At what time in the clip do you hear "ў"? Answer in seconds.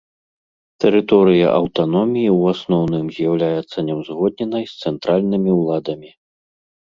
2.37-2.55